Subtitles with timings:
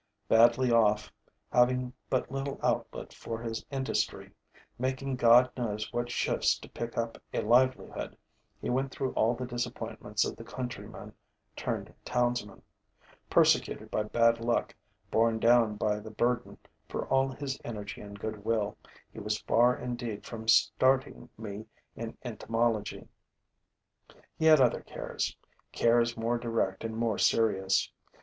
[0.27, 1.11] Badly off,
[1.51, 4.31] having but little outlet for his industry,
[4.79, 8.17] making God knows what shifts to pick up a livelihood,
[8.59, 11.13] he went through all the disappointments of the countryman
[11.55, 12.63] turned townsman.
[13.29, 14.73] Persecuted by bad luck,
[15.11, 16.57] borne down by the burden,
[16.89, 18.79] for all his energy and good will,
[19.13, 23.07] he was far indeed from starting me in entomology.
[24.35, 25.37] He had other cares,
[25.71, 27.91] cares more direct and more serious.